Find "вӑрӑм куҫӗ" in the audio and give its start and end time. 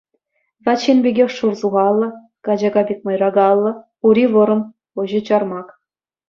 4.33-5.19